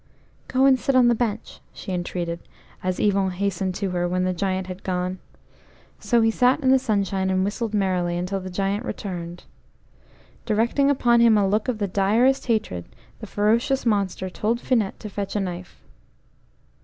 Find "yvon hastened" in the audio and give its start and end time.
2.99-3.75